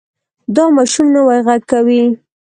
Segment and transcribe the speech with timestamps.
[0.55, 2.03] دا ماشوم نوی غږ کوي.